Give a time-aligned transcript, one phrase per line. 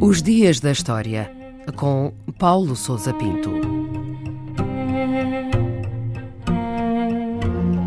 [0.00, 1.30] Os Dias da História,
[1.76, 3.50] com Paulo Souza Pinto.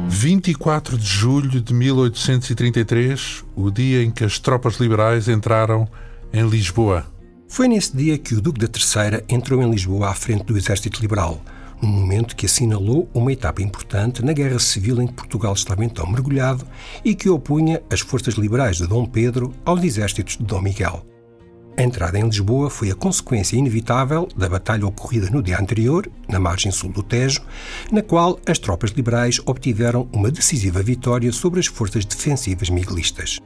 [0.07, 5.87] 24 de julho de 1833, o dia em que as tropas liberais entraram
[6.33, 7.05] em Lisboa.
[7.47, 11.01] Foi nesse dia que o Duque da Terceira entrou em Lisboa à frente do Exército
[11.01, 11.41] Liberal,
[11.81, 16.09] num momento que assinalou uma etapa importante na guerra civil em que Portugal estava então
[16.09, 16.65] mergulhado
[17.03, 21.05] e que opunha as forças liberais de Dom Pedro aos exércitos de Dom Miguel.
[21.77, 26.39] A entrada em Lisboa foi a consequência inevitável da batalha ocorrida no dia anterior, na
[26.39, 27.41] margem sul do Tejo,
[27.91, 33.39] na qual as tropas liberais obtiveram uma decisiva vitória sobre as forças defensivas miguelistas.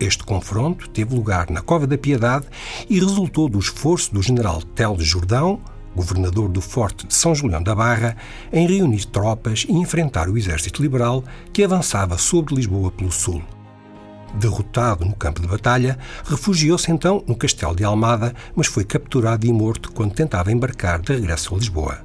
[0.00, 2.46] Este confronto teve lugar na Cova da Piedade
[2.90, 5.60] e resultou do esforço do general Teles Jordão,
[5.94, 8.16] governador do Forte de São Julião da Barra,
[8.52, 13.42] em reunir tropas e enfrentar o exército liberal que avançava sobre Lisboa pelo sul.
[14.34, 19.52] Derrotado no campo de batalha, refugiou-se então no castelo de Almada, mas foi capturado e
[19.52, 21.98] morto quando tentava embarcar de regresso a Lisboa.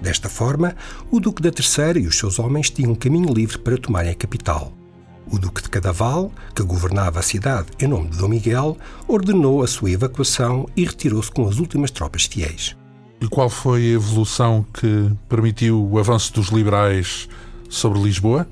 [0.00, 0.74] Desta forma,
[1.10, 4.14] o Duque da Terceira e os seus homens tinham um caminho livre para tomarem a
[4.14, 4.72] capital.
[5.30, 8.76] O Duque de Cadaval, que governava a cidade em nome de Dom Miguel,
[9.08, 12.76] ordenou a sua evacuação e retirou-se com as últimas tropas fiéis.
[13.20, 17.28] E qual foi a evolução que permitiu o avanço dos liberais
[17.68, 18.46] sobre Lisboa?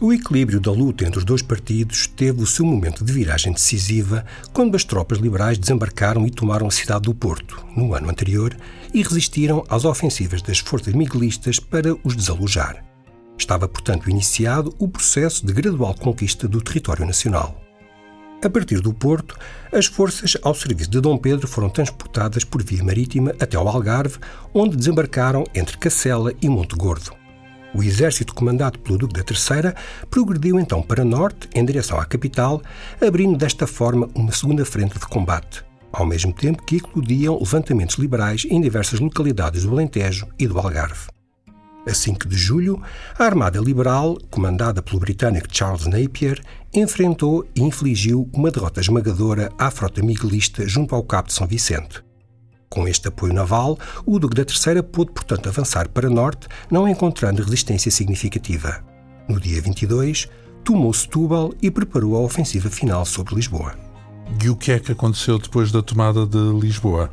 [0.00, 4.24] O equilíbrio da luta entre os dois partidos teve o seu momento de viragem decisiva
[4.52, 8.56] quando as tropas liberais desembarcaram e tomaram a cidade do Porto, no ano anterior,
[8.94, 12.82] e resistiram às ofensivas das forças miguelistas para os desalojar.
[13.38, 17.60] Estava, portanto, iniciado o processo de gradual conquista do território nacional.
[18.42, 19.36] A partir do Porto,
[19.70, 24.18] as forças ao serviço de Dom Pedro foram transportadas por via marítima até ao Algarve,
[24.54, 27.12] onde desembarcaram entre Cacela e Monte Gordo.
[27.74, 29.76] O exército comandado pelo Duque da Terceira
[30.10, 32.62] progrediu então para norte, em direção à capital,
[33.06, 38.46] abrindo desta forma uma segunda frente de combate, ao mesmo tempo que eclodiam levantamentos liberais
[38.48, 41.19] em diversas localidades do Alentejo e do Algarve.
[41.86, 42.80] A 5 de julho,
[43.18, 46.38] a Armada Liberal, comandada pelo britânico Charles Napier,
[46.74, 52.04] enfrentou e infligiu uma derrota esmagadora à frota miguelista junto ao Cabo de São Vicente.
[52.68, 57.42] Com este apoio naval, o Duque da Terceira pôde, portanto, avançar para norte, não encontrando
[57.42, 58.84] resistência significativa.
[59.26, 60.28] No dia 22,
[60.62, 63.74] tomou Setúbal e preparou a ofensiva final sobre Lisboa.
[64.42, 67.10] E o que é que aconteceu depois da tomada de Lisboa?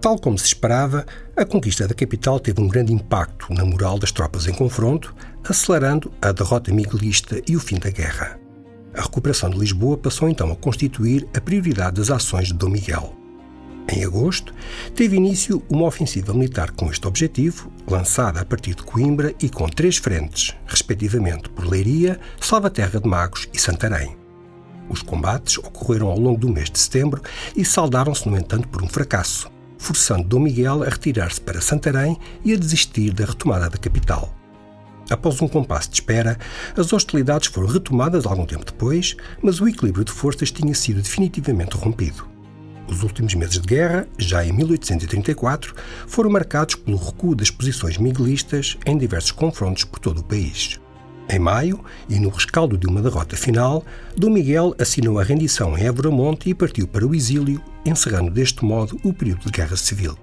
[0.00, 1.04] Tal como se esperava,
[1.36, 5.14] a conquista da capital teve um grande impacto na moral das tropas em confronto,
[5.48, 8.38] acelerando a derrota miguelista e o fim da guerra.
[8.94, 13.12] A recuperação de Lisboa passou então a constituir a prioridade das ações de Dom Miguel.
[13.90, 14.54] Em agosto,
[14.94, 19.66] teve início uma ofensiva militar com este objetivo, lançada a partir de Coimbra e com
[19.66, 24.16] três frentes, respectivamente por Leiria, Salvaterra de Magos e Santarém.
[24.88, 27.20] Os combates ocorreram ao longo do mês de setembro
[27.56, 32.52] e saldaram-se, no entanto, por um fracasso, forçando Dom Miguel a retirar-se para Santarém e
[32.52, 34.34] a desistir da retomada da capital.
[35.10, 36.38] Após um compasso de espera,
[36.76, 41.76] as hostilidades foram retomadas algum tempo depois, mas o equilíbrio de forças tinha sido definitivamente
[41.76, 42.28] rompido.
[42.86, 45.74] Os últimos meses de guerra, já em 1834,
[46.06, 50.78] foram marcados pelo recuo das posições miguelistas em diversos confrontos por todo o país.
[51.30, 53.84] Em maio, e no rescaldo de uma derrota final,
[54.16, 58.64] Dom Miguel assinou a rendição em Évora Monte e partiu para o exílio, encerrando deste
[58.64, 60.16] modo o período de guerra civil.